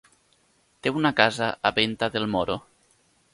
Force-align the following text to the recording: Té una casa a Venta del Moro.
Té 0.87 0.93
una 1.01 1.11
casa 1.19 1.49
a 1.71 1.73
Venta 1.81 2.11
del 2.17 2.27
Moro. 2.37 2.57